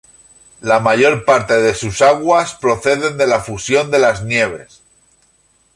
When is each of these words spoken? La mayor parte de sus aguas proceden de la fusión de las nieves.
La 0.61 0.79
mayor 0.79 1.25
parte 1.25 1.61
de 1.61 1.75
sus 1.75 2.01
aguas 2.01 2.55
proceden 2.55 3.19
de 3.19 3.27
la 3.27 3.39
fusión 3.39 3.91
de 3.91 3.99
las 3.99 4.23
nieves. 4.23 4.81